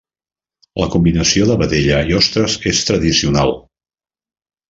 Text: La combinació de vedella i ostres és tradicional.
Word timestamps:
La 0.83 0.87
combinació 0.95 1.49
de 1.49 1.57
vedella 1.63 1.99
i 2.13 2.17
ostres 2.21 2.57
és 2.73 2.81
tradicional. 2.87 3.53